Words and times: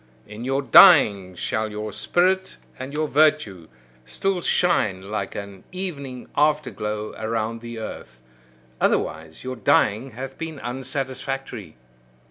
In 0.25 0.43
your 0.43 0.63
dying 0.63 1.35
shall 1.35 1.69
your 1.69 1.93
spirit 1.93 2.57
and 2.79 2.91
your 2.91 3.07
virtue 3.07 3.67
still 4.03 4.41
shine 4.41 5.11
like 5.11 5.35
an 5.35 5.63
evening 5.71 6.27
after 6.35 6.71
glow 6.71 7.13
around 7.19 7.61
the 7.61 7.77
earth: 7.77 8.23
otherwise 8.79 9.43
your 9.43 9.55
dying 9.55 10.13
hath 10.13 10.39
been 10.39 10.57
unsatisfactory. 10.59 11.77